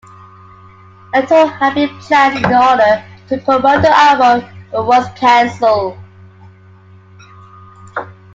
[1.13, 5.95] A tour had been planned in order to promote the album, but was canceled.